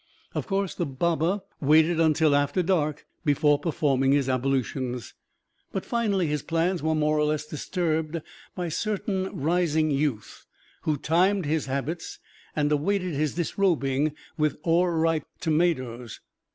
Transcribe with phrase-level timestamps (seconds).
[0.33, 5.13] Of course, the Baba waited until after dark before performing his ablutions.
[5.71, 8.19] But finally his plans were more or less disturbed
[8.55, 10.47] by certain rising youth,
[10.85, 12.17] who timed his habits
[12.55, 16.19] and awaited his disrobing with o'erripe tomatoes.